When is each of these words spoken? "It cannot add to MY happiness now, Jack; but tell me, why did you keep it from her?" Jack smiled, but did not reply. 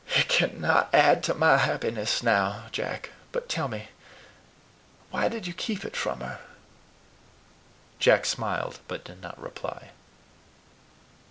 "It 0.15 0.27
cannot 0.29 0.89
add 0.95 1.21
to 1.25 1.35
MY 1.35 1.57
happiness 1.57 2.23
now, 2.23 2.63
Jack; 2.71 3.11
but 3.31 3.47
tell 3.47 3.67
me, 3.67 3.89
why 5.11 5.27
did 5.27 5.45
you 5.45 5.53
keep 5.53 5.85
it 5.85 5.95
from 5.95 6.21
her?" 6.21 6.39
Jack 7.99 8.25
smiled, 8.25 8.79
but 8.87 9.03
did 9.03 9.21
not 9.21 9.39
reply. 9.39 9.91